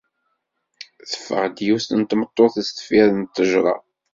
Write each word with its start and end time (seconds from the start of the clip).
Teffeɣ-d 1.09 1.57
yiwet 1.65 1.87
n 1.99 2.01
tmeṭṭut 2.03 2.53
sdeffir 2.67 3.07
ttejra. 3.23 3.75